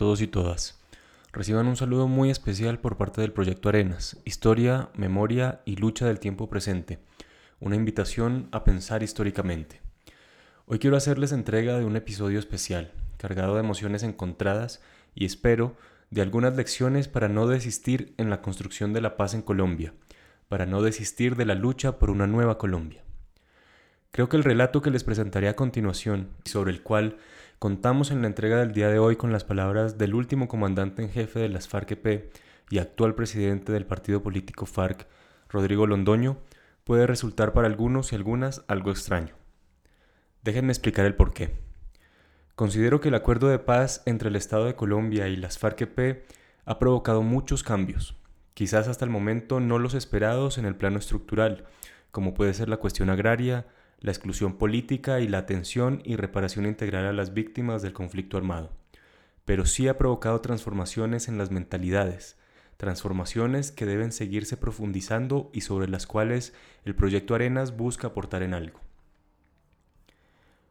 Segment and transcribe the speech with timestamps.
[0.00, 0.80] Todos y todas.
[1.30, 6.20] Reciban un saludo muy especial por parte del Proyecto Arenas, Historia, Memoria y Lucha del
[6.20, 7.00] Tiempo Presente,
[7.60, 9.82] una invitación a pensar históricamente.
[10.64, 14.80] Hoy quiero hacerles entrega de un episodio especial, cargado de emociones encontradas
[15.14, 15.76] y espero
[16.08, 19.92] de algunas lecciones para no desistir en la construcción de la paz en Colombia,
[20.48, 23.04] para no desistir de la lucha por una nueva Colombia.
[24.12, 27.18] Creo que el relato que les presentaré a continuación, sobre el cual
[27.60, 31.10] Contamos en la entrega del día de hoy con las palabras del último comandante en
[31.10, 32.32] jefe de las FARC-EP
[32.70, 35.06] y actual presidente del partido político FARC,
[35.50, 36.38] Rodrigo Londoño,
[36.84, 39.34] puede resultar para algunos y algunas algo extraño.
[40.42, 41.52] Déjenme explicar el porqué.
[42.54, 46.24] Considero que el acuerdo de paz entre el Estado de Colombia y las FARC-EP
[46.64, 48.16] ha provocado muchos cambios,
[48.54, 51.66] quizás hasta el momento no los esperados en el plano estructural,
[52.10, 53.66] como puede ser la cuestión agraria,
[54.00, 58.70] la exclusión política y la atención y reparación integral a las víctimas del conflicto armado,
[59.44, 62.36] pero sí ha provocado transformaciones en las mentalidades,
[62.76, 68.54] transformaciones que deben seguirse profundizando y sobre las cuales el proyecto Arenas busca aportar en
[68.54, 68.80] algo.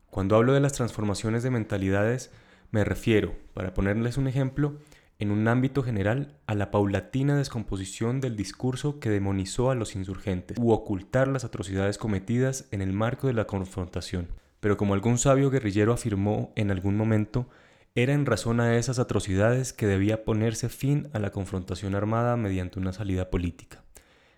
[0.09, 2.31] Cuando hablo de las transformaciones de mentalidades,
[2.71, 4.77] me refiero, para ponerles un ejemplo,
[5.19, 10.57] en un ámbito general, a la paulatina descomposición del discurso que demonizó a los insurgentes,
[10.57, 14.29] u ocultar las atrocidades cometidas en el marco de la confrontación.
[14.61, 17.49] Pero como algún sabio guerrillero afirmó en algún momento,
[17.95, 22.79] era en razón a esas atrocidades que debía ponerse fin a la confrontación armada mediante
[22.79, 23.83] una salida política.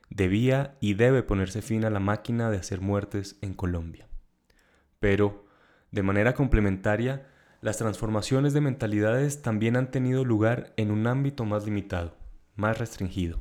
[0.10, 4.08] Debía y debe ponerse fin a la máquina de hacer muertes en Colombia.
[5.00, 5.46] Pero,
[5.92, 7.28] de manera complementaria,
[7.62, 12.16] las transformaciones de mentalidades también han tenido lugar en un ámbito más limitado,
[12.56, 13.40] más restringido.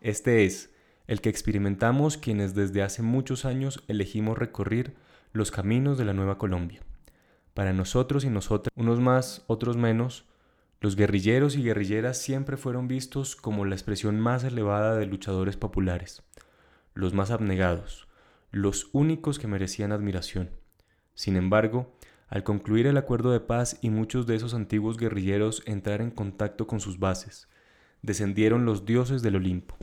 [0.00, 0.72] Este es
[1.08, 4.94] el que experimentamos quienes desde hace muchos años elegimos recorrer
[5.32, 6.82] los caminos de la Nueva Colombia.
[7.52, 10.24] Para nosotros y nosotras, unos más, otros menos,
[10.80, 16.22] los guerrilleros y guerrilleras siempre fueron vistos como la expresión más elevada de luchadores populares,
[16.94, 18.06] los más abnegados,
[18.52, 20.50] los únicos que merecían admiración.
[21.14, 21.97] Sin embargo,
[22.28, 26.66] al concluir el acuerdo de paz y muchos de esos antiguos guerrilleros entrar en contacto
[26.66, 27.48] con sus bases,
[28.02, 29.76] descendieron los dioses del Olimpo,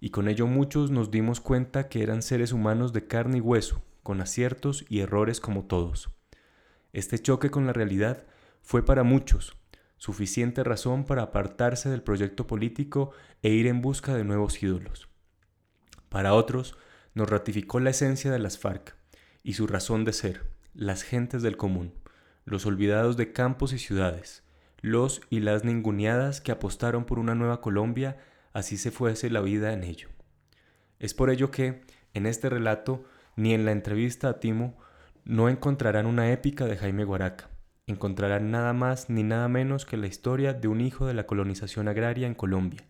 [0.00, 3.82] y con ello muchos nos dimos cuenta que eran seres humanos de carne y hueso,
[4.02, 6.10] con aciertos y errores como todos.
[6.92, 8.24] Este choque con la realidad
[8.62, 9.56] fue para muchos
[10.02, 15.08] suficiente razón para apartarse del proyecto político e ir en busca de nuevos ídolos.
[16.08, 16.76] Para otros,
[17.14, 18.96] nos ratificó la esencia de las FARC
[19.44, 21.92] y su razón de ser, las gentes del común,
[22.44, 24.42] los olvidados de campos y ciudades,
[24.80, 28.18] los y las ninguneadas que apostaron por una nueva Colombia,
[28.52, 30.08] así se fuese la vida en ello.
[30.98, 31.82] Es por ello que,
[32.14, 33.04] en este relato,
[33.36, 34.78] ni en la entrevista a Timo,
[35.24, 37.48] no encontrarán una épica de Jaime Guaraca,
[37.86, 41.88] encontrarán nada más ni nada menos que la historia de un hijo de la colonización
[41.88, 42.84] agraria en Colombia,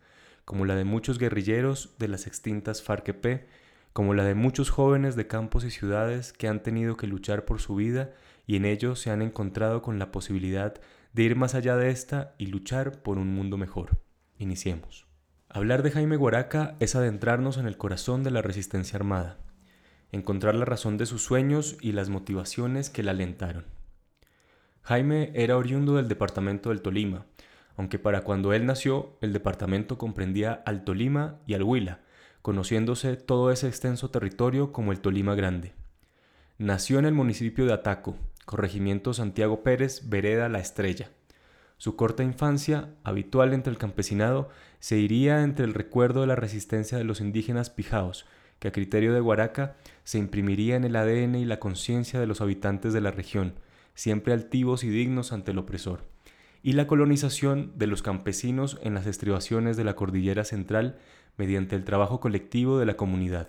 [0.45, 3.47] como la de muchos guerrilleros de las extintas FARC-EP
[3.93, 7.61] como la de muchos jóvenes de campos y ciudades que han tenido que luchar por
[7.61, 8.13] su vida
[8.47, 10.75] y en ello se han encontrado con la posibilidad
[11.13, 14.01] de ir más allá de esta y luchar por un mundo mejor.
[14.39, 15.07] Iniciemos.
[15.49, 19.39] Hablar de Jaime Guaraca es adentrarnos en el corazón de la resistencia armada,
[20.11, 23.67] encontrar la razón de sus sueños y las motivaciones que la alentaron.
[24.81, 27.27] Jaime era oriundo del departamento del Tolima,
[27.77, 32.01] aunque para cuando él nació el departamento comprendía al Tolima y al Huila,
[32.43, 35.73] conociéndose todo ese extenso territorio como el Tolima Grande.
[36.59, 41.11] Nació en el municipio de Ataco, corregimiento Santiago Pérez, vereda La Estrella.
[41.79, 46.99] Su corta infancia, habitual entre el campesinado, se iría entre el recuerdo de la resistencia
[46.99, 48.27] de los indígenas pijaos,
[48.59, 49.75] que a criterio de Guaraca
[50.05, 53.55] se imprimiría en el ADN y la conciencia de los habitantes de la región,
[53.95, 56.05] siempre altivos y dignos ante el opresor,
[56.63, 60.99] y la colonización de los campesinos en las estribaciones de la cordillera central
[61.43, 63.49] mediante el trabajo colectivo de la comunidad.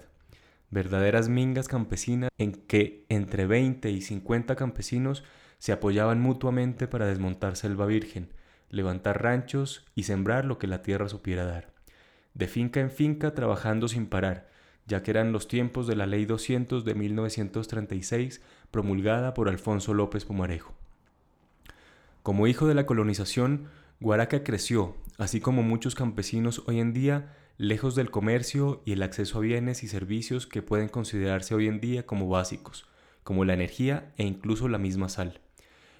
[0.71, 5.23] Verdaderas mingas campesinas en que entre 20 y 50 campesinos
[5.59, 8.33] se apoyaban mutuamente para desmontar selva virgen,
[8.71, 11.71] levantar ranchos y sembrar lo que la tierra supiera dar.
[12.33, 14.49] De finca en finca trabajando sin parar,
[14.87, 18.41] ya que eran los tiempos de la Ley 200 de 1936
[18.71, 20.73] promulgada por Alfonso López Pumarejo.
[22.23, 23.67] Como hijo de la colonización,
[23.99, 29.37] Guaraca creció, así como muchos campesinos hoy en día, lejos del comercio y el acceso
[29.37, 32.87] a bienes y servicios que pueden considerarse hoy en día como básicos,
[33.23, 35.41] como la energía e incluso la misma sal,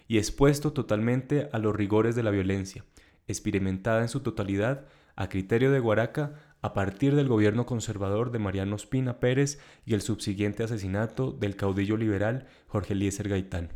[0.08, 2.84] y expuesto totalmente a los rigores de la violencia,
[3.28, 4.86] experimentada en su totalidad
[5.16, 10.00] a criterio de Guaraca a partir del gobierno conservador de Mariano Espina Pérez y el
[10.00, 13.70] subsiguiente asesinato del caudillo liberal Jorge Eliezer Gaitán.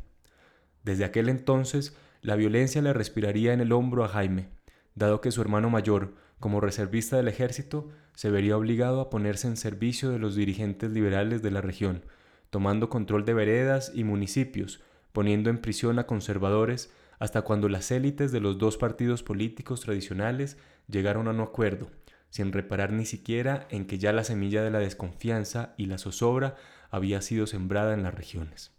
[0.82, 4.48] Desde aquel entonces, la violencia le respiraría en el hombro a Jaime,
[4.94, 9.56] dado que su hermano mayor, como reservista del ejército, se vería obligado a ponerse en
[9.56, 12.04] servicio de los dirigentes liberales de la región,
[12.50, 14.80] tomando control de veredas y municipios,
[15.12, 20.56] poniendo en prisión a conservadores hasta cuando las élites de los dos partidos políticos tradicionales
[20.88, 21.90] llegaron a un acuerdo,
[22.30, 26.56] sin reparar ni siquiera en que ya la semilla de la desconfianza y la zozobra
[26.90, 28.72] había sido sembrada en las regiones.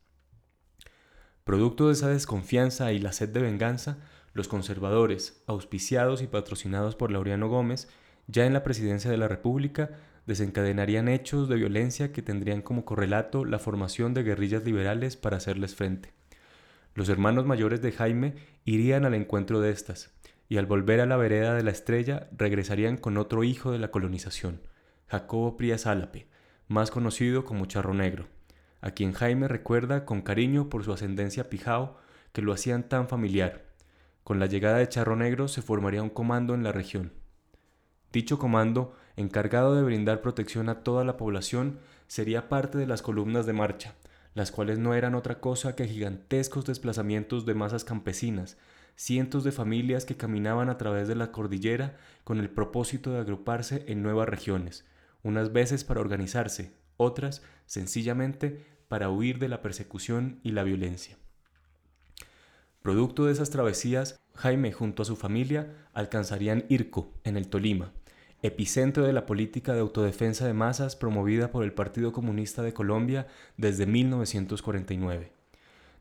[1.43, 3.97] Producto de esa desconfianza y la sed de venganza,
[4.33, 7.89] los conservadores, auspiciados y patrocinados por Laureano Gómez,
[8.27, 9.91] ya en la presidencia de la República,
[10.25, 15.75] desencadenarían hechos de violencia que tendrían como correlato la formación de guerrillas liberales para hacerles
[15.75, 16.13] frente.
[16.93, 18.35] Los hermanos mayores de Jaime
[18.65, 20.11] irían al encuentro de estas,
[20.49, 23.91] y al volver a la vereda de la estrella regresarían con otro hijo de la
[23.91, 24.61] colonización,
[25.07, 26.27] Jacobo Prías Álape,
[26.67, 28.27] más conocido como Charro Negro,
[28.81, 31.97] a quien Jaime recuerda con cariño por su ascendencia pijao
[32.33, 33.68] que lo hacían tan familiar.
[34.29, 37.13] Con la llegada de Charro Negro se formaría un comando en la región.
[38.13, 43.47] Dicho comando, encargado de brindar protección a toda la población, sería parte de las columnas
[43.47, 43.95] de marcha,
[44.35, 48.59] las cuales no eran otra cosa que gigantescos desplazamientos de masas campesinas,
[48.95, 53.83] cientos de familias que caminaban a través de la cordillera con el propósito de agruparse
[53.87, 54.85] en nuevas regiones,
[55.23, 61.17] unas veces para organizarse, otras sencillamente para huir de la persecución y la violencia.
[62.81, 67.91] Producto de esas travesías, Jaime junto a su familia alcanzarían Irco, en el Tolima,
[68.41, 73.27] epicentro de la política de autodefensa de masas promovida por el Partido Comunista de Colombia
[73.57, 75.33] desde 1949,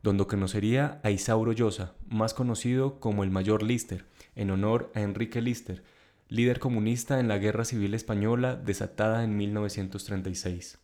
[0.05, 4.05] donde conocería a Isauro Llosa, más conocido como el Mayor Lister,
[4.37, 5.83] en honor a Enrique Lister,
[6.29, 10.79] líder comunista en la Guerra Civil Española desatada en 1936.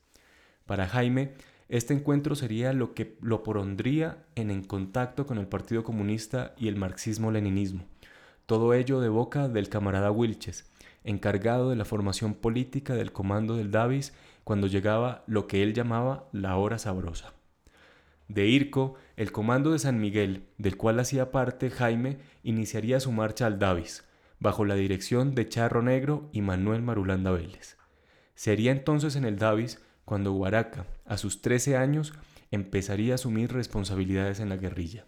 [0.66, 1.34] Para Jaime,
[1.68, 6.76] este encuentro sería lo que lo pondría en, contacto con el Partido Comunista y el
[6.76, 7.84] marxismo-leninismo,
[8.46, 10.70] todo ello de boca del camarada Wilches,
[11.04, 14.12] encargado de la formación política del comando del Davis
[14.44, 17.32] cuando llegaba lo que él llamaba la hora sabrosa.
[18.28, 23.46] De Irco, el comando de San Miguel, del cual hacía parte Jaime, iniciaría su marcha
[23.46, 24.04] al Davis,
[24.38, 27.76] bajo la dirección de Charro Negro y Manuel Marulanda Vélez.
[28.34, 32.12] Sería entonces en el Davis cuando Guaraca, a sus 13 años,
[32.50, 35.06] empezaría a asumir responsabilidades en la guerrilla.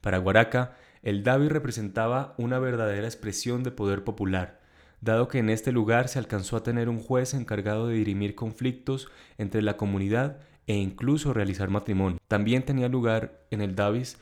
[0.00, 4.60] Para Guaraca, el Davis representaba una verdadera expresión de poder popular,
[5.00, 9.08] dado que en este lugar se alcanzó a tener un juez encargado de dirimir conflictos
[9.38, 12.18] entre la comunidad e incluso realizar matrimonio.
[12.28, 14.18] También tenía lugar en el Davis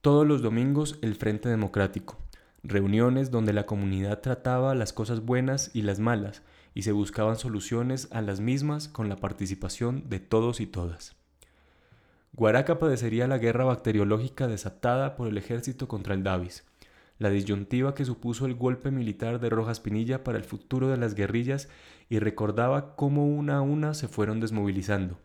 [0.00, 2.18] todos los domingos el Frente Democrático,
[2.62, 6.42] reuniones donde la comunidad trataba las cosas buenas y las malas
[6.78, 11.16] y se buscaban soluciones a las mismas con la participación de todos y todas.
[12.32, 16.64] Guaraca padecería la guerra bacteriológica desatada por el ejército contra el Davis,
[17.18, 21.16] la disyuntiva que supuso el golpe militar de Rojas Pinilla para el futuro de las
[21.16, 21.68] guerrillas
[22.08, 25.18] y recordaba cómo una a una se fueron desmovilizando,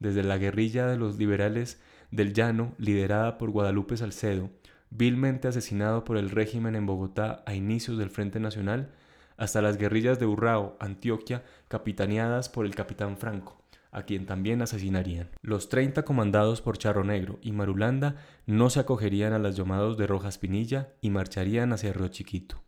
[0.00, 4.50] desde la guerrilla de los liberales del Llano, liderada por Guadalupe Salcedo,
[4.90, 8.90] vilmente asesinado por el régimen en Bogotá a inicios del Frente Nacional,
[9.36, 13.56] hasta las guerrillas de Urrao, Antioquia, capitaneadas por el capitán Franco
[13.96, 15.30] a quien también asesinarían.
[15.40, 20.06] Los 30 comandados por Charro Negro y Marulanda no se acogerían a las llamados de
[20.06, 22.62] Rojas Pinilla y marcharían hacia Río Chiquito,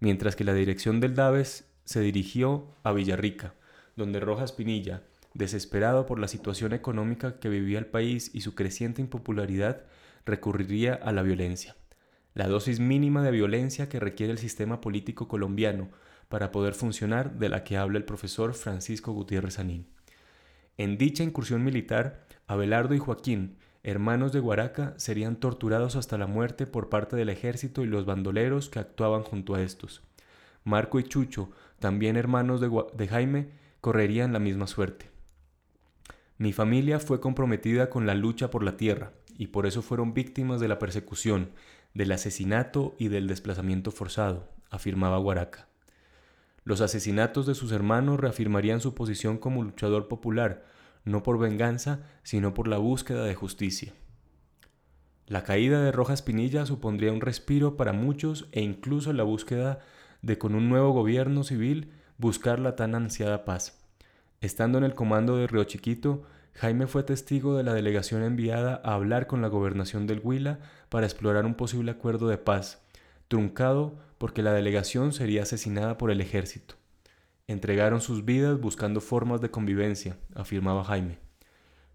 [0.00, 3.54] mientras que la dirección del Daves se dirigió a Villarrica,
[3.94, 9.00] donde Rojas Pinilla, desesperado por la situación económica que vivía el país y su creciente
[9.00, 9.82] impopularidad,
[10.26, 11.76] recurriría a la violencia.
[12.38, 15.88] La dosis mínima de violencia que requiere el sistema político colombiano
[16.28, 19.88] para poder funcionar de la que habla el profesor Francisco Gutiérrez Anín.
[20.76, 26.68] En dicha incursión militar, Abelardo y Joaquín, hermanos de Guaraca, serían torturados hasta la muerte
[26.68, 30.04] por parte del ejército y los bandoleros que actuaban junto a estos.
[30.62, 33.48] Marco y Chucho, también hermanos de, de Jaime,
[33.80, 35.10] correrían la misma suerte.
[36.36, 40.60] Mi familia fue comprometida con la lucha por la tierra, y por eso fueron víctimas
[40.60, 41.50] de la persecución,
[41.98, 45.66] del asesinato y del desplazamiento forzado, afirmaba Guaraca.
[46.62, 50.64] Los asesinatos de sus hermanos reafirmarían su posición como luchador popular,
[51.04, 53.94] no por venganza, sino por la búsqueda de justicia.
[55.26, 59.80] La caída de Rojas Pinilla supondría un respiro para muchos e incluso la búsqueda
[60.22, 63.84] de con un nuevo gobierno civil buscar la tan ansiada paz.
[64.40, 66.22] Estando en el comando de Río Chiquito,
[66.58, 71.06] Jaime fue testigo de la delegación enviada a hablar con la gobernación del Huila para
[71.06, 72.82] explorar un posible acuerdo de paz,
[73.28, 76.74] truncado porque la delegación sería asesinada por el ejército.
[77.46, 81.20] Entregaron sus vidas buscando formas de convivencia, afirmaba Jaime.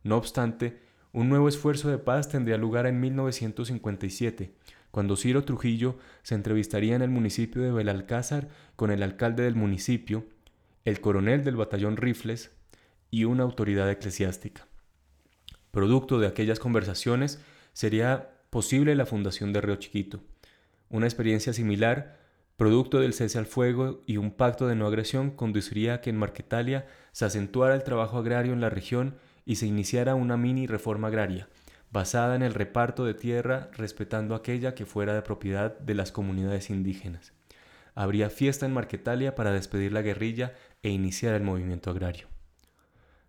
[0.02, 0.80] No obstante,
[1.12, 4.56] Un nuevo esfuerzo de paz tendría lugar en 1957,
[4.90, 10.26] cuando Ciro Trujillo se entrevistaría en el municipio de Belalcázar con el alcalde del municipio,
[10.86, 12.50] el coronel del batallón Rifles
[13.14, 14.66] y una autoridad eclesiástica.
[15.70, 17.40] Producto de aquellas conversaciones
[17.72, 20.24] sería posible la fundación de Río Chiquito.
[20.90, 22.18] Una experiencia similar,
[22.58, 26.18] producto del cese al fuego y un pacto de no agresión, conduciría a que en
[26.18, 29.16] Marquetalia se acentuara el trabajo agrario en la región
[29.46, 31.48] y se iniciara una mini reforma agraria,
[31.92, 36.72] basada en el reparto de tierra respetando aquella que fuera de propiedad de las comunidades
[36.72, 37.34] indígenas.
[37.94, 42.33] Habría fiesta en Marquetalia para despedir la guerrilla e iniciar el movimiento agrario.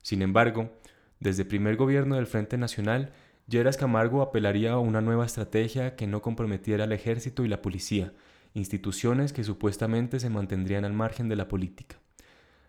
[0.05, 0.71] Sin embargo,
[1.19, 3.13] desde el primer gobierno del Frente Nacional,
[3.49, 8.13] Lleras Camargo apelaría a una nueva estrategia que no comprometiera al ejército y la policía,
[8.53, 11.97] instituciones que supuestamente se mantendrían al margen de la política.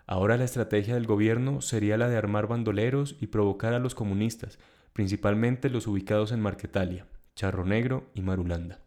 [0.07, 4.57] Ahora la estrategia del gobierno sería la de armar bandoleros y provocar a los comunistas,
[4.93, 8.79] principalmente los ubicados en Marquetalia, Charro Negro y Marulanda.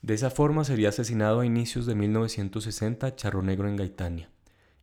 [0.00, 4.30] De esa forma sería asesinado a inicios de 1960 Charro Negro en Gaitania.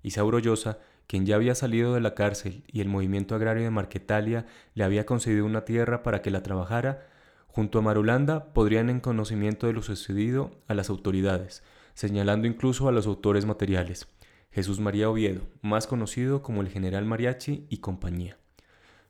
[0.04, 4.46] Isauro Llosa, quien ya había salido de la cárcel y el movimiento agrario de Marquetalia
[4.74, 7.08] le había concedido una tierra para que la trabajara,
[7.48, 12.92] junto a Marulanda podrían en conocimiento de lo sucedido a las autoridades, señalando incluso a
[12.92, 14.08] los autores materiales,
[14.52, 18.38] Jesús María Oviedo, más conocido como el general Mariachi y compañía.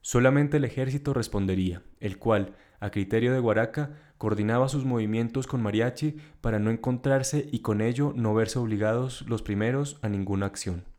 [0.02, 6.18] Solamente el ejército respondería, el cual, a criterio de Guaraca, coordinaba sus movimientos con Mariachi
[6.42, 10.95] para no encontrarse y con ello no verse obligados los primeros a ninguna acción.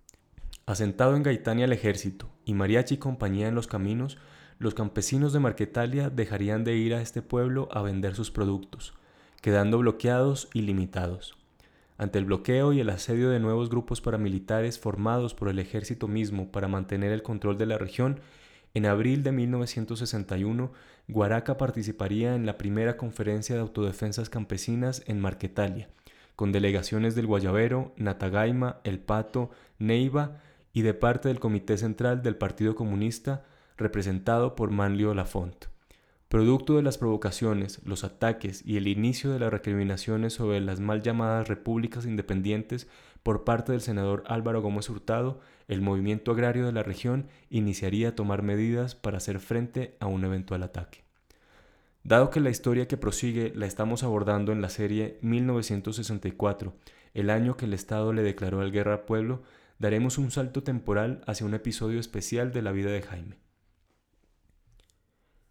[0.66, 4.18] Asentado en Gaitania el ejército y Mariachi y compañía en los caminos,
[4.58, 8.92] los campesinos de Marquetalia dejarían de ir a este pueblo a vender sus productos,
[9.40, 11.36] quedando bloqueados y limitados.
[11.98, 16.50] Ante el bloqueo y el asedio de nuevos grupos paramilitares formados por el ejército mismo
[16.50, 18.18] para mantener el control de la región,
[18.74, 20.72] en abril de 1961,
[21.06, 25.88] Guaraca participaría en la primera conferencia de autodefensas campesinas en Marquetalia,
[26.34, 30.40] con delegaciones del Guayabero, Natagaima, El Pato, Neiva
[30.76, 33.46] y de parte del Comité Central del Partido Comunista,
[33.78, 35.68] representado por Manlio Lafont.
[36.28, 41.00] Producto de las provocaciones, los ataques y el inicio de las recriminaciones sobre las mal
[41.00, 42.88] llamadas repúblicas independientes
[43.22, 48.14] por parte del senador Álvaro Gómez Hurtado, el movimiento agrario de la región iniciaría a
[48.14, 51.04] tomar medidas para hacer frente a un eventual ataque.
[52.04, 56.74] Dado que la historia que prosigue la estamos abordando en la serie 1964,
[57.14, 59.42] el año que el Estado le declaró la guerra al pueblo,
[59.78, 63.38] daremos un salto temporal hacia un episodio especial de la vida de Jaime.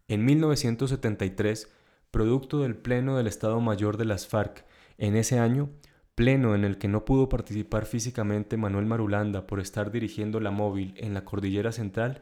[0.08, 1.70] En 1973,
[2.12, 4.66] producto del Pleno del Estado Mayor de las FARC,
[4.98, 5.70] en ese año,
[6.16, 10.94] pleno en el que no pudo participar físicamente Manuel Marulanda por estar dirigiendo la móvil
[10.98, 12.22] en la Cordillera Central,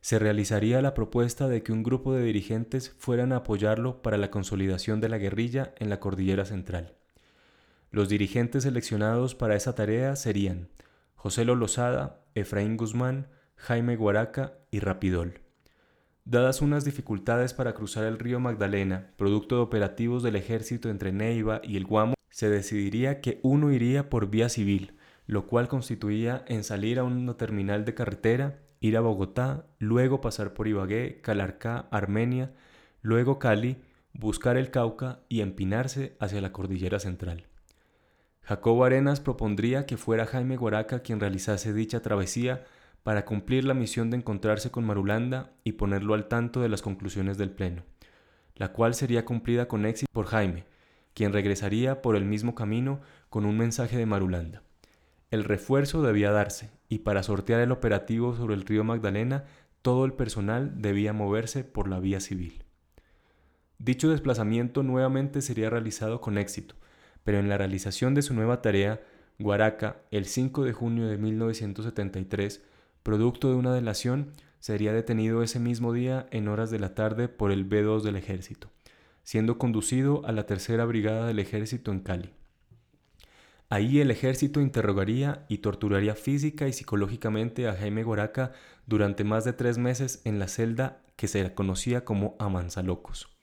[0.00, 4.30] se realizaría la propuesta de que un grupo de dirigentes fueran a apoyarlo para la
[4.30, 6.94] consolidación de la guerrilla en la Cordillera Central.
[7.90, 10.68] Los dirigentes seleccionados para esa tarea serían
[11.24, 15.40] José Lolosada, Efraín Guzmán, Jaime Guaraca y Rapidol.
[16.26, 21.62] Dadas unas dificultades para cruzar el río Magdalena, producto de operativos del ejército entre Neiva
[21.64, 26.62] y el Guamo, se decidiría que uno iría por vía civil, lo cual constituía en
[26.62, 32.52] salir a una terminal de carretera, ir a Bogotá, luego pasar por Ibagué, Calarcá, Armenia,
[33.00, 33.78] luego Cali,
[34.12, 37.46] buscar el Cauca y empinarse hacia la cordillera central.
[38.44, 42.64] Jacobo Arenas propondría que fuera Jaime Guaraca quien realizase dicha travesía
[43.02, 47.38] para cumplir la misión de encontrarse con Marulanda y ponerlo al tanto de las conclusiones
[47.38, 47.84] del Pleno,
[48.54, 50.64] la cual sería cumplida con éxito por Jaime,
[51.14, 54.62] quien regresaría por el mismo camino con un mensaje de Marulanda.
[55.30, 59.44] El refuerzo debía darse, y para sortear el operativo sobre el río Magdalena,
[59.80, 62.64] todo el personal debía moverse por la vía civil.
[63.78, 66.74] Dicho desplazamiento nuevamente sería realizado con éxito,
[67.24, 69.00] pero en la realización de su nueva tarea,
[69.38, 72.62] Guaraca, el 5 de junio de 1973,
[73.02, 77.50] producto de una delación, sería detenido ese mismo día en horas de la tarde por
[77.50, 78.70] el B2 del ejército,
[79.22, 82.30] siendo conducido a la tercera brigada del ejército en Cali.
[83.68, 88.52] Ahí el ejército interrogaría y torturaría física y psicológicamente a Jaime Goraca
[88.86, 93.33] durante más de tres meses en la celda que se conocía como Amanzalocos.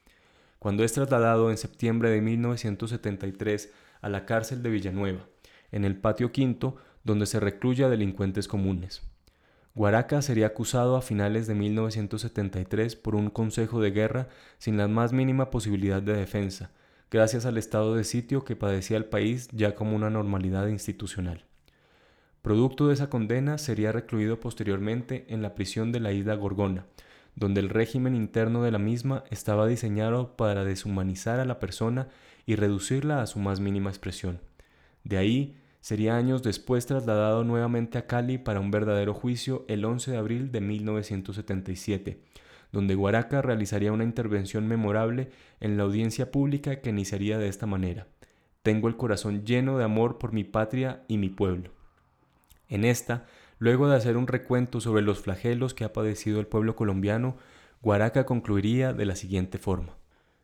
[0.61, 5.25] Cuando es trasladado en septiembre de 1973 a la cárcel de Villanueva,
[5.71, 9.01] en el patio quinto, donde se recluye a delincuentes comunes.
[9.73, 14.27] Guaraca sería acusado a finales de 1973 por un consejo de guerra
[14.59, 16.69] sin la más mínima posibilidad de defensa,
[17.09, 21.43] gracias al estado de sitio que padecía el país ya como una normalidad institucional.
[22.43, 26.85] Producto de esa condena sería recluido posteriormente en la prisión de la isla Gorgona,
[27.35, 32.07] donde el régimen interno de la misma estaba diseñado para deshumanizar a la persona
[32.45, 34.39] y reducirla a su más mínima expresión.
[35.03, 40.11] De ahí sería años después trasladado nuevamente a Cali para un verdadero juicio el 11
[40.11, 42.21] de abril de 1977,
[42.71, 48.07] donde Guaraca realizaría una intervención memorable en la audiencia pública que iniciaría de esta manera.
[48.63, 51.71] Tengo el corazón lleno de amor por mi patria y mi pueblo.
[52.69, 53.25] En esta,
[53.61, 57.37] luego de hacer un recuento sobre los flagelos que ha padecido el pueblo colombiano,
[57.83, 59.97] Guaraca concluiría de la siguiente forma.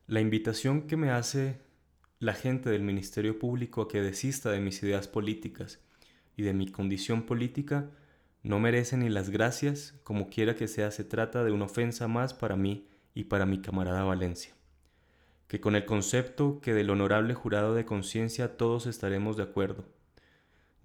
[0.06, 1.58] La invitación que me hace
[2.20, 5.80] la gente del Ministerio Público a que desista de mis ideas políticas
[6.36, 7.90] y de mi condición política
[8.44, 12.36] no merece ni las gracias, como quiera que sea, se trata de una ofensa más
[12.36, 14.54] para mí y para mi camarada Valencia.
[15.48, 19.97] Que con el concepto que del honorable jurado de conciencia todos estaremos de acuerdo.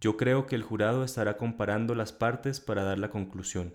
[0.03, 3.73] Yo creo que el jurado estará comparando las partes para dar la conclusión.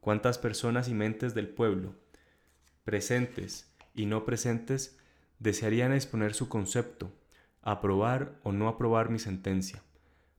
[0.00, 1.94] ¿Cuántas personas y mentes del pueblo,
[2.82, 4.98] presentes y no presentes,
[5.38, 7.12] desearían exponer su concepto,
[7.62, 9.84] aprobar o no aprobar mi sentencia,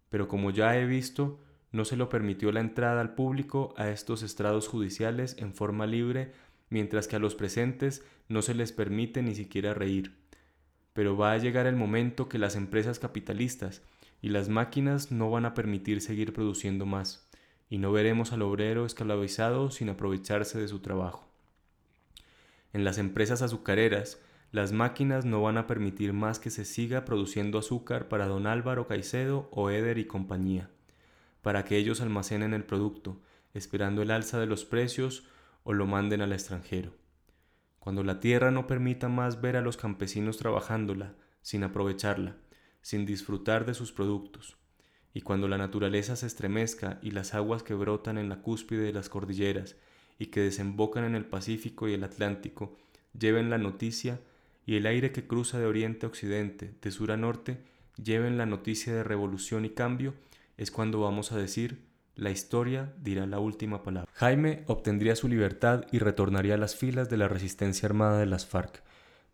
[0.09, 1.39] pero como ya he visto,
[1.71, 6.33] no se lo permitió la entrada al público a estos estrados judiciales en forma libre,
[6.69, 10.17] mientras que a los presentes no se les permite ni siquiera reír.
[10.91, 13.83] Pero va a llegar el momento que las empresas capitalistas
[14.21, 17.29] y las máquinas no van a permitir seguir produciendo más,
[17.69, 21.27] y no veremos al obrero esclavizado sin aprovecharse de su trabajo.
[22.73, 24.21] En las empresas azucareras,
[24.51, 28.87] las máquinas no van a permitir más que se siga produciendo azúcar para don Álvaro
[28.87, 30.69] Caicedo o Eder y compañía,
[31.41, 33.21] para que ellos almacenen el producto,
[33.53, 35.27] esperando el alza de los precios
[35.63, 36.93] o lo manden al extranjero.
[37.79, 42.35] Cuando la tierra no permita más ver a los campesinos trabajándola, sin aprovecharla,
[42.87, 44.55] sin disfrutar de sus productos,
[45.13, 48.93] y cuando la naturaleza se estremezca y las aguas que brotan en la cúspide de
[48.93, 49.75] las cordilleras
[50.17, 52.77] y que desembocan en el Pacífico y el Atlántico
[53.19, 54.21] lleven la noticia
[54.65, 57.57] y el aire que cruza de oriente a occidente, de sur a norte,
[58.01, 60.13] lleven la noticia de revolución y cambio,
[60.55, 61.83] es cuando vamos a decir,
[62.15, 64.09] la historia dirá la última palabra.
[64.13, 68.45] Jaime obtendría su libertad y retornaría a las filas de la resistencia armada de las
[68.45, 68.81] FARC,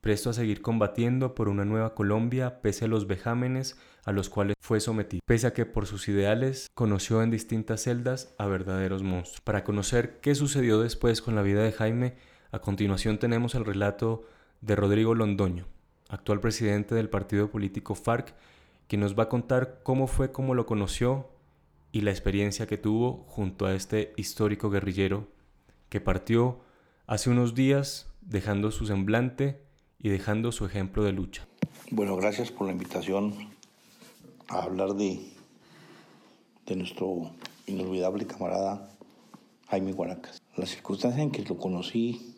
[0.03, 4.57] presto a seguir combatiendo por una nueva Colombia pese a los vejámenes a los cuales
[4.59, 9.39] fue sometido, pese a que por sus ideales conoció en distintas celdas a verdaderos monstruos.
[9.39, 12.15] Para conocer qué sucedió después con la vida de Jaime,
[12.51, 14.25] a continuación tenemos el relato
[14.59, 15.67] de Rodrigo Londoño,
[16.09, 18.35] actual presidente del partido político FARC,
[18.89, 21.29] que nos va a contar cómo fue, cómo lo conoció
[21.93, 25.29] y la experiencia que tuvo junto a este histórico guerrillero
[25.87, 26.59] que partió
[27.07, 29.62] hace unos días dejando su semblante
[30.03, 31.47] y dejando su ejemplo de lucha.
[31.89, 33.33] Bueno, gracias por la invitación
[34.49, 35.19] a hablar de,
[36.65, 37.31] de nuestro
[37.65, 38.91] inolvidable camarada
[39.69, 40.41] Jaime Guaracas.
[40.57, 42.35] Las circunstancias en que lo conocí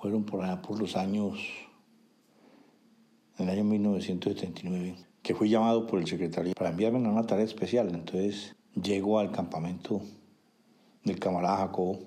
[0.00, 1.38] fueron por los años,
[3.36, 7.44] en el año 1979, que fui llamado por el secretario para enviarme a una tarea
[7.44, 7.94] especial.
[7.94, 10.00] Entonces llego al campamento
[11.04, 11.98] del camarada Jacobo,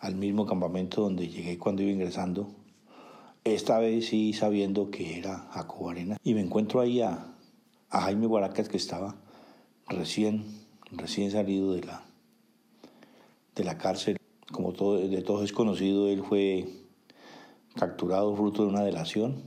[0.00, 2.61] al mismo campamento donde llegué cuando iba ingresando.
[3.44, 6.16] Esta vez sí sabiendo que era Jacobo Arena.
[6.22, 7.28] Y me encuentro ahí a,
[7.90, 9.16] Jaime Guaracas que estaba
[9.88, 10.44] recién,
[10.92, 12.04] recién salido de la,
[13.54, 14.16] de la cárcel.
[14.50, 16.66] Como de todos es conocido, él fue
[17.74, 19.42] capturado fruto de una delación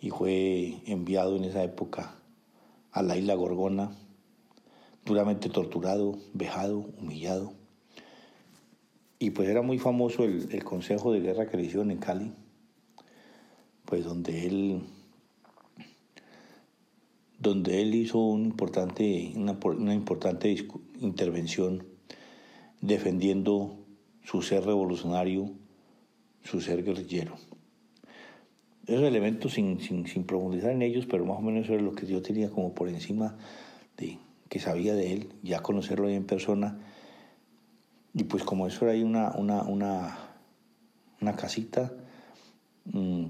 [0.00, 2.14] y fue enviado en esa época
[2.92, 3.90] a la isla Gorgona,
[5.04, 7.52] duramente torturado, vejado, humillado.
[9.18, 12.32] Y pues era muy famoso el, consejo de guerra que le hicieron en Cali,
[13.86, 14.82] pues donde él,
[17.38, 20.54] donde él hizo un importante, una, una importante
[21.00, 21.86] intervención
[22.80, 23.78] defendiendo
[24.22, 25.52] su ser revolucionario
[26.46, 27.34] su ser guerrillero.
[28.86, 32.06] Esos elementos, sin, sin, profundizar en ellos, pero más o menos eso era lo que
[32.06, 33.36] yo tenía como por encima
[33.96, 34.18] de
[34.48, 36.78] que sabía de él, ya conocerlo ahí en persona.
[38.14, 40.16] Y pues como eso era ahí una, una, una,
[41.20, 41.92] una casita,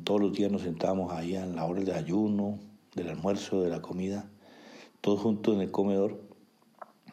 [0.04, 2.58] todos los días nos sentábamos ahí a la hora del ayuno,
[2.94, 4.28] del almuerzo, de la comida,
[5.00, 6.20] todos juntos en el comedor.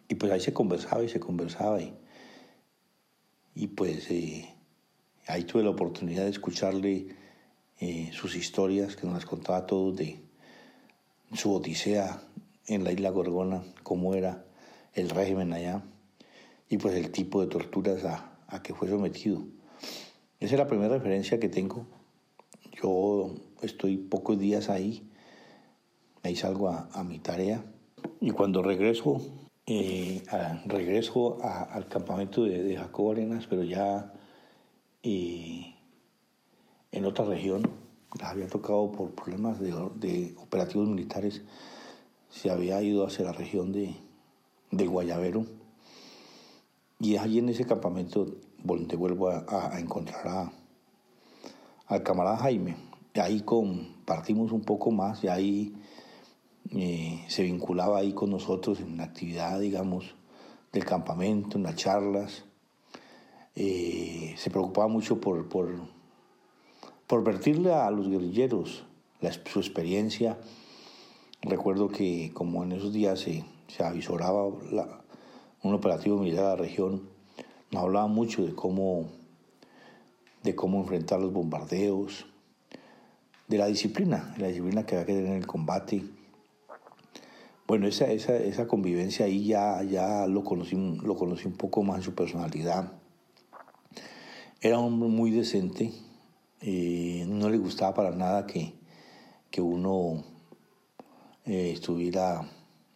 [0.07, 1.93] Y pues ahí se conversaba y se conversaba y,
[3.55, 4.53] y pues eh,
[5.25, 7.07] Ahí tuve la oportunidad de escucharle
[7.79, 10.19] eh, sus historias, que nos las contaba todos de
[11.33, 12.21] su odisea
[12.67, 14.45] en la isla Gorgona, cómo era
[14.93, 15.81] el régimen allá
[16.67, 19.45] y pues el tipo de torturas a, a que fue sometido.
[20.41, 21.87] Esa es la primera referencia que tengo.
[22.83, 25.09] Yo estoy pocos días ahí,
[26.21, 27.63] ahí salgo a, a mi tarea
[28.19, 29.21] y cuando regreso
[29.65, 30.21] eh,
[30.65, 34.11] regreso al campamento de, de, Arenas, pero ya
[35.01, 35.73] eh,
[36.91, 37.63] en otra región,
[38.21, 41.43] había tocado por problemas de, operativos militares,
[42.29, 43.95] se había ido hacia la región de,
[44.71, 45.45] del Guayabero.
[46.99, 50.51] Y allí en ese campamento donde vuelvo a, encontrar
[51.87, 52.75] al camarada Jaime.
[53.15, 55.73] Ahí compartimos un poco más y ahí
[56.71, 60.15] eh, se vinculaba ahí con nosotros en la actividad, digamos,
[60.71, 62.45] del campamento, en las charlas.
[63.55, 65.75] Eh, se preocupaba mucho por, por,
[67.05, 68.85] por vertirle a los guerrilleros
[69.45, 70.39] su experiencia.
[71.41, 77.09] Recuerdo que como en esos días se, se avisoraba un operativo militar de la región,
[77.71, 79.09] nos hablaba mucho de cómo,
[80.43, 82.25] de cómo enfrentar los bombardeos,
[83.47, 86.03] de la disciplina, la disciplina que había que tener en el combate.
[87.67, 91.97] Bueno, esa, esa, esa convivencia ahí ya, ya lo, conocí, lo conocí un poco más
[91.97, 92.91] en su personalidad.
[94.61, 95.91] Era un hombre muy decente,
[96.61, 98.73] eh, no le gustaba para nada que,
[99.49, 100.23] que uno
[101.45, 102.49] eh, estuviera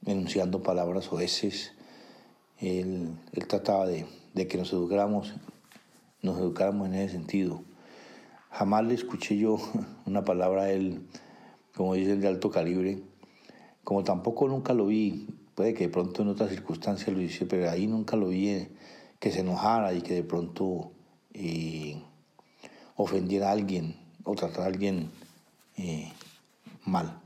[0.05, 1.73] enunciando palabras oeces.
[2.59, 5.33] Él, él trataba de, de que nos educáramos,
[6.21, 7.63] nos educáramos en ese sentido.
[8.49, 9.57] Jamás le escuché yo
[10.05, 11.07] una palabra a él,
[11.75, 13.03] como dicen, de alto calibre,
[13.83, 17.69] como tampoco nunca lo vi, puede que de pronto en otras circunstancias lo hice, pero
[17.69, 18.71] ahí nunca lo vi eh,
[19.19, 20.91] que se enojara y que de pronto
[21.33, 22.01] eh,
[22.95, 25.09] ofendiera a alguien o tratara a alguien
[25.77, 26.11] eh,
[26.85, 27.21] mal.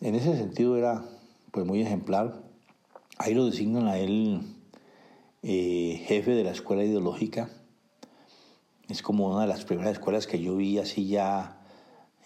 [0.00, 1.04] En ese sentido era
[1.52, 2.42] pues muy ejemplar.
[3.18, 4.42] Ahí lo designan a él
[5.42, 7.50] eh, jefe de la escuela ideológica.
[8.88, 11.60] Es como una de las primeras escuelas que yo vi así ya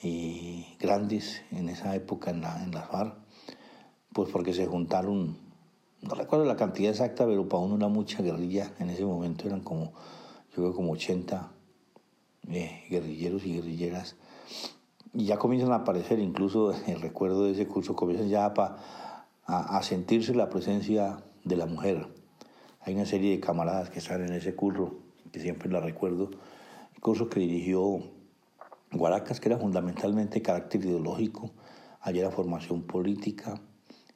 [0.03, 3.15] eh, grandes en esa época en la, en la FARC,
[4.13, 5.37] pues porque se juntaron,
[6.03, 9.61] no recuerdo la cantidad exacta, pero para uno era mucha guerrilla, en ese momento eran
[9.61, 9.93] como,
[10.51, 11.51] yo creo como 80
[12.49, 14.17] eh, guerrilleros y guerrilleras,
[15.13, 19.83] y ya comienzan a aparecer, incluso el recuerdo de ese curso, comienzan ya a, a
[19.83, 22.20] sentirse la presencia de la mujer
[22.81, 24.95] hay una serie de camaradas que están en ese curso,
[25.33, 26.31] que siempre la recuerdo,
[26.95, 28.01] el curso que dirigió
[28.93, 31.51] Guaracas, que era fundamentalmente carácter ideológico,
[32.01, 33.61] allá era formación política,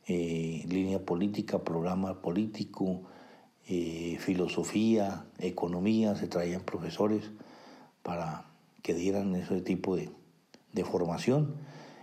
[0.06, 3.02] eh, línea política, programa político,
[3.66, 7.30] eh, filosofía, economía, se traían profesores
[8.02, 8.44] para
[8.82, 10.10] que dieran ese tipo de,
[10.72, 11.54] de, formación.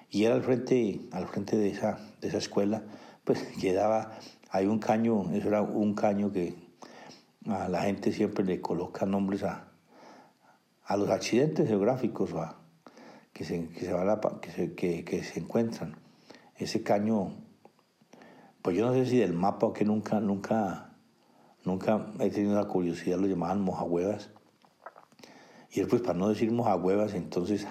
[0.09, 2.83] Y era al frente, al frente de, esa, de esa escuela,
[3.23, 4.11] pues quedaba
[4.51, 6.55] hay un caño, eso era un caño que
[7.47, 9.71] a la gente siempre le coloca nombres a,
[10.85, 12.31] a los accidentes geográficos
[13.31, 15.95] que, se, que, se van que, se, que, se encuentran.
[16.57, 17.31] Ese caño,
[18.61, 20.93] pues yo no sé si del mapa o que nunca, nunca,
[21.63, 24.31] nunca he tenido la curiosidad, lo llamaban mojahuevas.
[25.71, 27.65] Y después, para no decir mojahuevas, entonces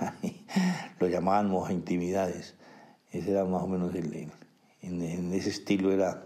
[0.98, 2.56] lo llamaban moja intimidades.
[3.10, 4.30] Ese era más o menos el,
[4.82, 6.24] en ese estilo era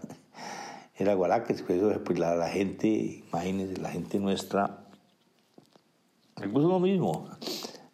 [0.97, 4.85] era Guaraques, pues, pues la, la, gente, imagínense, la gente nuestra,
[6.37, 7.27] incluso lo mismo,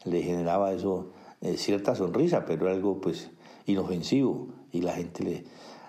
[0.05, 3.31] le generaba eso eh, cierta sonrisa, pero algo pues
[3.65, 4.49] inofensivo.
[4.71, 5.45] Y la gente le,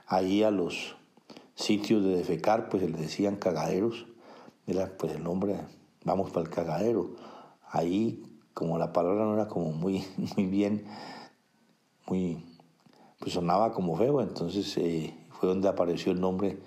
[0.07, 0.97] ahí a los
[1.55, 4.07] sitios de defecar, pues le decían cagaderos,
[4.67, 5.57] era pues el nombre,
[6.05, 7.11] vamos para el cagadero.
[7.71, 8.23] Ahí,
[8.55, 10.03] como la palabra no era como muy,
[10.37, 10.87] muy bien,
[12.07, 12.43] muy,
[13.23, 16.59] pues sonaba como feo, entonces eh, fue donde apareció el nombre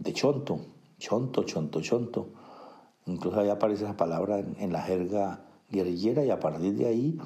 [0.00, 0.58] de chonto,
[0.98, 2.30] chonto, chonto, chonto.
[3.06, 7.18] Incluso ahí aparece esa palabra en, la jerga guerrillera y a partir de ahí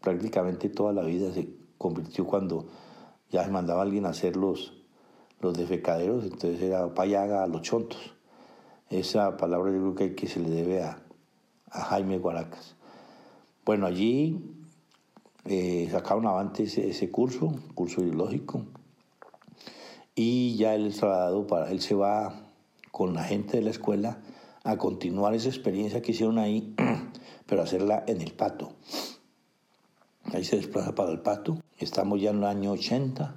[0.00, 2.66] prácticamente toda la vida se convirtió cuando
[3.30, 4.72] ya se mandaba a alguien a hacer los,
[5.40, 8.00] los defecaderos, entonces era payaga a los chontos.
[8.90, 11.00] Esa palabra yo creo que, que se le debe a,
[11.70, 12.74] Jaime Guaracas.
[13.64, 14.51] Bueno, allí
[15.44, 18.64] eh, sacaron avante ese, ese curso, curso ideológico,
[20.14, 20.94] y ya él,
[21.48, 22.34] para, él se va
[22.90, 24.18] con la gente de la escuela
[24.64, 26.74] a continuar esa experiencia que hicieron ahí,
[27.46, 28.72] pero hacerla en el pato.
[30.32, 31.58] Ahí se desplaza para el pato.
[31.78, 33.34] Estamos ya en el año 80.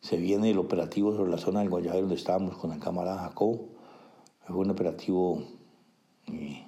[0.00, 3.60] Se viene el operativo sobre la zona del Guayabero donde estábamos con la cámara Jacob.
[4.46, 5.42] Fue un operativo,
[6.26, 6.64] y,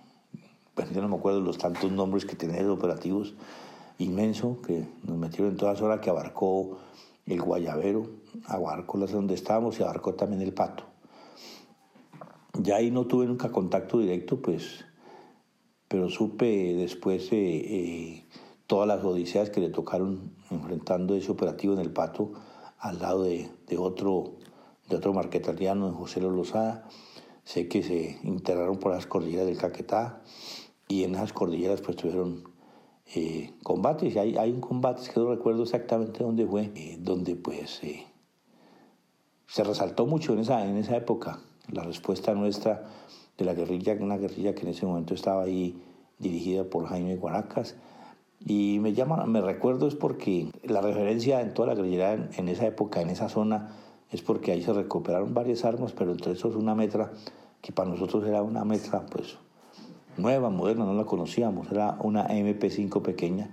[0.76, 3.34] bueno, yo no me acuerdo los tantos nombres que tenía los operativos,
[3.98, 6.78] inmenso, que nos metieron en todas horas, que abarcó
[7.26, 8.10] el Guayabero,
[8.46, 10.84] abarcó la donde estábamos y abarcó también el Pato.
[12.54, 14.84] Ya ahí no tuve nunca contacto directo, pues,
[15.88, 18.24] pero supe después eh, eh,
[18.66, 22.32] todas las odiseas que le tocaron enfrentando ese operativo en el Pato
[22.78, 24.34] al lado de, otro
[24.88, 26.86] de otro marquetariano, de José Lozada.
[27.44, 30.22] Sé que se integraron por las cordilleras del Caquetá
[30.88, 32.44] y en esas cordilleras pues tuvieron
[33.14, 34.16] eh, combates.
[34.16, 38.06] Hay, hay un combate que no recuerdo exactamente dónde fue, eh, donde pues eh,
[39.46, 41.40] se resaltó mucho en esa, en esa época
[41.70, 42.84] la respuesta nuestra
[43.36, 45.82] de la guerrilla, una guerrilla que en ese momento estaba ahí
[46.18, 47.76] dirigida por Jaime Guaracas.
[48.46, 52.48] Y me llama, me recuerdo es porque la referencia en toda la guerrilla en, en
[52.48, 53.76] esa época, en esa zona,
[54.10, 57.12] es porque ahí se recuperaron varias armas, pero entre esos una metra
[57.60, 59.38] que para nosotros era una metra pues
[60.16, 63.50] nueva, moderna, no la conocíamos, era una MP5 pequeña,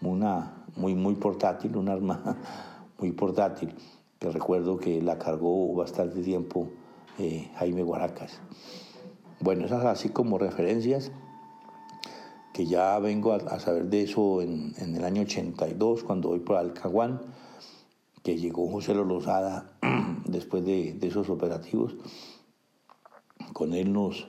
[0.00, 2.36] una muy, muy portátil, un arma
[2.98, 3.74] muy portátil,
[4.18, 6.68] que recuerdo que la cargó bastante tiempo
[7.18, 8.40] eh, Jaime Guaracas.
[9.40, 11.12] Bueno, esas así como referencias,
[12.52, 17.20] que ya vengo a, saber de eso en, el año 82, cuando voy por Alcahuán,
[18.22, 19.76] que llegó José Lozada
[20.24, 21.96] después de, de esos operativos.
[23.52, 24.28] Con él nos,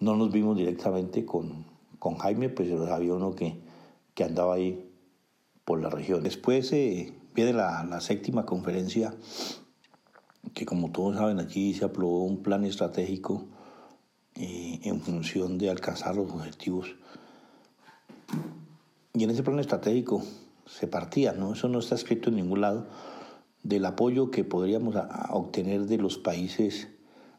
[0.00, 1.64] no nos vimos directamente con,
[1.98, 3.58] con Jaime, pues había uno que,
[4.14, 4.90] que andaba ahí
[5.64, 6.22] por la región.
[6.22, 9.14] Después eh, viene la, la, séptima conferencia,
[10.54, 13.46] que como todos saben allí se aprobó un plan estratégico
[14.34, 16.94] eh, en función de alcanzar los objetivos.
[19.14, 20.22] Y en ese plan estratégico
[20.66, 21.54] se partía, ¿no?
[21.54, 22.86] eso no está escrito en ningún lado,
[23.62, 24.94] del apoyo que podríamos
[25.30, 26.88] obtener de los países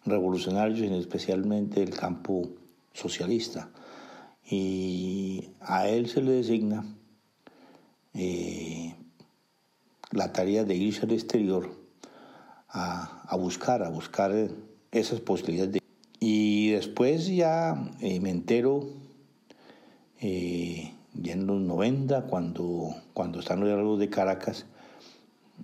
[0.07, 2.49] revolucionarios, y especialmente el campo
[2.93, 3.69] socialista.
[4.49, 6.85] Y a él se le designa
[8.13, 8.95] eh,
[10.11, 11.69] la tarea de irse al exterior
[12.69, 14.33] a, buscar, a buscar
[14.91, 15.81] esas posibilidades.
[16.19, 18.87] Y después ya eh, me entero,
[20.21, 24.65] eh, ya en los 90, cuando, cuando están los diálogos de Caracas,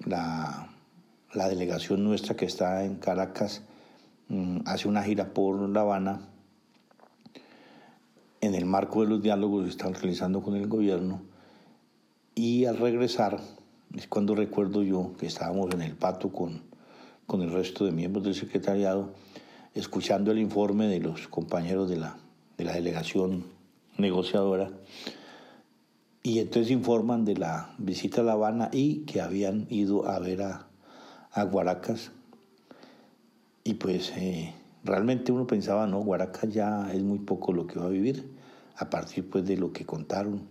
[0.06, 0.70] la,
[1.34, 3.64] la delegación nuestra que está en Caracas
[4.66, 6.22] hace una gira por La Habana
[8.42, 11.22] en el marco de los diálogos que están realizando con el gobierno
[12.36, 13.40] y al regresar
[13.96, 16.62] es cuando recuerdo yo que estábamos en el pato con,
[17.28, 19.14] con el resto de miembros del secretariado
[19.74, 22.18] escuchando el informe de los compañeros de la,
[22.58, 23.46] de la delegación
[23.98, 24.72] negociadora
[26.22, 30.42] y entonces informan de la visita a La Habana y que habían ido a ver
[30.42, 30.68] a,
[31.32, 32.12] a Guaracas
[33.64, 37.86] y pues eh, realmente uno pensaba, no, Guaraca ya es muy poco lo que va
[37.86, 38.30] a vivir,
[38.76, 40.42] a partir pues de lo que contaron,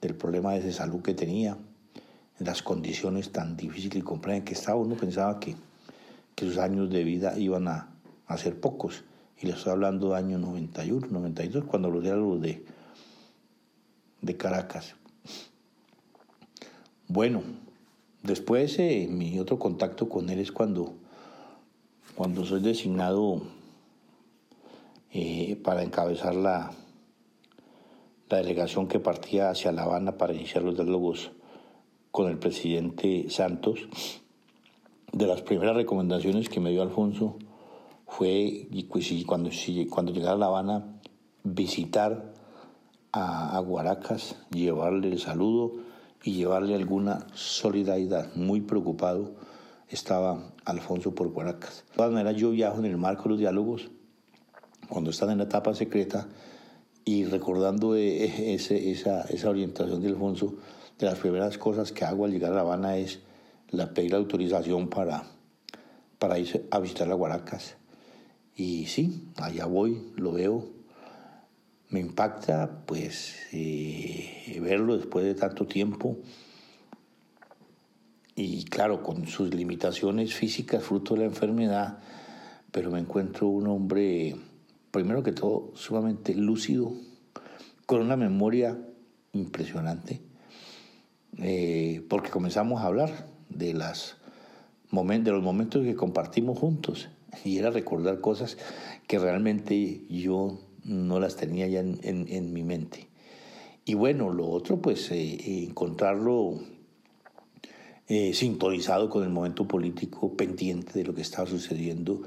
[0.00, 1.56] del problema de salud que tenía,
[2.38, 5.56] las condiciones tan difíciles y complejas que estaba, uno pensaba que,
[6.34, 7.88] que sus años de vida iban a,
[8.26, 9.04] a ser pocos.
[9.40, 12.64] Y le estoy hablando de año 91, 92, cuando los diálogos de,
[14.20, 14.94] de Caracas.
[17.08, 17.42] Bueno,
[18.22, 20.94] después eh, mi otro contacto con él es cuando
[22.14, 23.42] cuando soy designado
[25.10, 26.70] eh, para encabezar la,
[28.28, 31.30] delegación que partía hacia La Habana para iniciar los diálogos
[32.10, 33.78] con el presidente Santos,
[35.12, 37.38] de las primeras recomendaciones que me dio Alfonso
[38.08, 38.66] fue
[39.24, 39.50] cuando,
[39.88, 41.00] cuando llegara a La Habana
[41.44, 42.34] visitar
[43.12, 45.74] a, a Guaracas, llevarle el saludo
[46.24, 49.36] y llevarle alguna solidaridad, muy preocupado
[49.88, 51.84] estaba Alfonso por Guaracas.
[51.90, 53.90] De todas maneras, yo viajo en el marco de los diálogos,
[54.88, 56.28] cuando están en la etapa secreta,
[57.04, 60.56] y recordando ese, esa, esa orientación de Alfonso,
[60.98, 63.20] de las primeras cosas que hago al llegar a La Habana es
[63.70, 65.24] la pedir la autorización para,
[66.18, 67.76] para ir a visitar a Guaracas.
[68.56, 70.70] Y sí, allá voy, lo veo.
[71.88, 76.18] Me impacta pues eh, verlo después de tanto tiempo
[78.36, 81.98] y claro, con sus limitaciones físicas fruto de la enfermedad,
[82.72, 84.34] pero me encuentro un hombre,
[84.90, 86.92] primero que todo, sumamente lúcido,
[87.86, 88.76] con una memoria
[89.32, 90.20] impresionante,
[91.38, 94.16] eh, porque comenzamos a hablar de, las
[94.90, 97.08] de los momentos que compartimos juntos
[97.44, 98.56] y era recordar cosas
[99.08, 103.08] que realmente yo no las tenía ya en, mi mente.
[103.84, 106.60] Y bueno, lo otro, pues eh, encontrarlo
[108.06, 112.20] eh, sintonizado con el momento político, pendiente de lo que estaba sucediendo,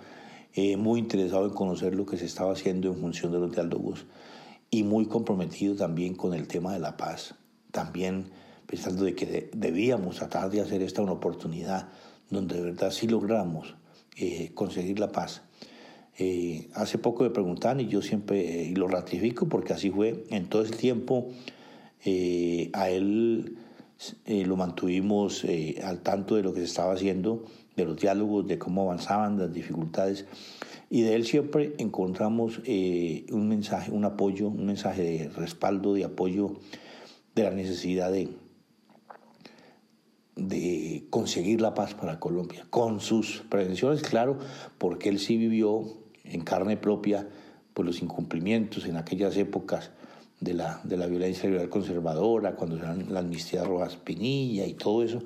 [0.56, 4.08] eh, muy interesado en conocer lo que se estaba haciendo en función de los diálogos
[4.72, 7.36] y muy comprometido también con el tema de la paz.
[7.70, 8.32] También
[8.66, 11.90] pensando de que debíamos tratar de hacer esta una oportunidad
[12.32, 13.76] donde de verdad sí logramos
[14.16, 15.44] eh, conseguir la paz.
[16.74, 20.76] hace poco me preguntan y yo siempre lo ratifico porque así fue en todo el
[20.76, 21.30] tiempo
[22.74, 23.58] a él
[24.26, 27.44] eh, lo mantuvimos eh, al tanto de lo que se estaba haciendo
[27.76, 30.26] de los diálogos, de cómo avanzaban las dificultades.
[30.90, 36.06] Y de él siempre encontramos eh, un mensaje, un apoyo, un mensaje de respaldo, de
[36.06, 36.54] apoyo
[37.36, 38.30] de la necesidad de,
[40.36, 44.38] de conseguir la paz para Colombia, con sus prevenciones, claro,
[44.78, 45.84] porque él sí vivió
[46.24, 47.28] en carne propia
[47.74, 49.92] por los incumplimientos en aquellas épocas
[50.40, 55.04] de la, de la violencia liberal conservadora, cuando eran la amnistía Rojas Pinilla y todo
[55.04, 55.22] eso,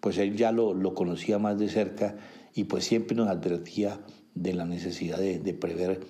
[0.00, 2.16] pues él ya lo, lo, conocía más de cerca
[2.54, 4.00] y pues siempre nos advertía
[4.34, 6.00] de la necesidad de, prever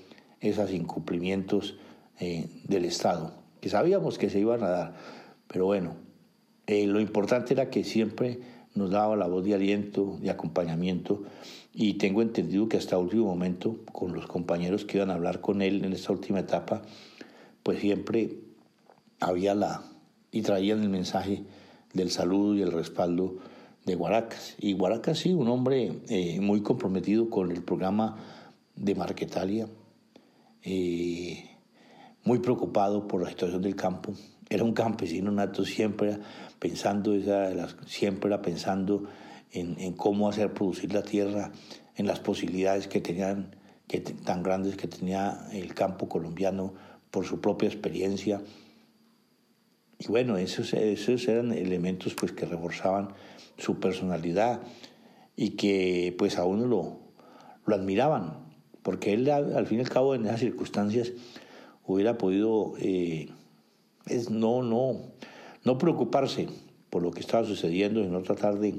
[0.41, 1.77] esos incumplimientos
[2.21, 4.95] eh, del Estado, que sabíamos que se iban a dar,
[5.47, 5.95] pero bueno,
[6.67, 8.41] eh, lo importante era que siempre
[8.75, 11.25] nos daba la voz de aliento, de acompañamiento,
[11.75, 15.63] y tengo entendido que hasta último momento, con los compañeros que iban a hablar con
[15.63, 16.83] él en esta última etapa,
[17.63, 18.39] pues siempre
[19.23, 19.83] había la,
[20.31, 21.45] y traían el mensaje
[21.93, 23.37] del saludo y el respaldo
[23.85, 24.57] de Guaracas.
[24.59, 28.17] Y Guaracas sí, un hombre eh, muy comprometido con el programa
[28.75, 29.69] de Marquetalia,
[30.63, 31.51] eh,
[32.25, 34.13] muy preocupado por la situación del campo.
[34.49, 36.19] Era un campesino nato siempre
[36.59, 39.05] pensando, esa, siempre pensando
[39.51, 41.53] en, en, cómo hacer producir la tierra,
[41.97, 43.55] en las posibilidades que tenían,
[43.87, 46.75] que, tan grandes que tenía el campo colombiano
[47.11, 48.41] por su propia experiencia.
[50.03, 53.11] Y bueno, esos, esos eran elementos pues, que reforzaban
[53.57, 54.61] su personalidad
[55.37, 56.99] y que pues a uno lo,
[57.67, 58.35] lo admiraban,
[58.83, 61.13] porque él al fin y al cabo en esas circunstancias
[61.87, 63.29] hubiera podido eh,
[64.07, 65.13] es no, no,
[65.65, 66.49] no preocuparse
[66.91, 68.75] por lo que estaba sucediendo, sino tratar de,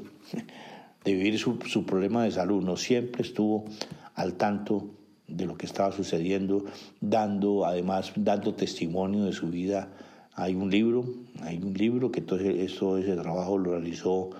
[1.05, 2.63] de vivir su, su problema de salud.
[2.63, 3.65] No siempre estuvo
[4.13, 4.91] al tanto
[5.27, 6.65] de lo que estaba sucediendo,
[6.99, 9.89] dando además dando testimonio de su vida.
[10.35, 11.05] Hay un libro,
[11.41, 14.31] hay un libro que todo eso, ese trabajo lo realizó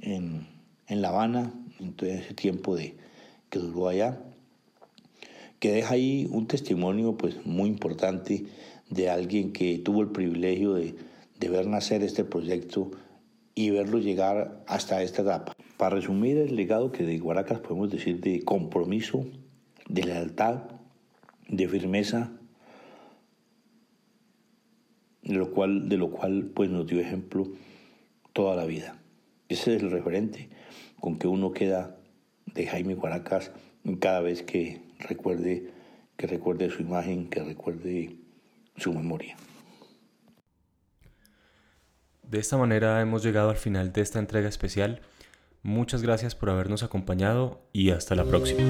[0.00, 0.46] en,
[0.88, 2.96] en La Habana, en todo ese tiempo de,
[3.50, 4.18] que duró allá,
[5.58, 8.46] que deja ahí un testimonio pues muy importante
[8.88, 10.94] de alguien que tuvo el privilegio de,
[11.38, 12.90] de ver nacer este proyecto
[13.54, 15.54] y verlo llegar hasta esta etapa.
[15.76, 19.26] Para resumir el legado que de Guaracas podemos decir de compromiso,
[19.88, 20.62] de lealtad,
[21.48, 22.32] de firmeza,
[25.34, 27.48] lo cual, de lo cual pues nos dio ejemplo
[28.32, 28.96] toda la vida.
[29.48, 30.48] Ese es el referente
[31.00, 31.96] con que uno queda
[32.46, 33.52] de Jaime Guaracas
[34.00, 35.70] cada vez que recuerde,
[36.16, 38.16] que recuerde su imagen, que recuerde
[38.76, 39.36] su memoria.
[42.22, 45.00] De esta manera hemos llegado al final de esta entrega especial.
[45.62, 48.62] Muchas gracias por habernos acompañado y hasta la próxima.